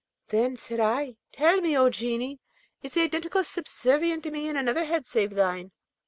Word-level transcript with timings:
Then 0.29 0.57
said 0.57 0.79
I, 0.79 1.15
'Tell 1.31 1.61
me, 1.61 1.77
O 1.77 1.87
Genie! 1.91 2.39
is 2.81 2.93
the 2.93 3.01
Identical 3.03 3.43
subservient 3.43 4.23
to 4.23 4.31
me 4.31 4.49
in 4.49 4.57
another 4.57 4.85
head 4.85 5.05
save 5.05 5.35
thine?' 5.35 5.71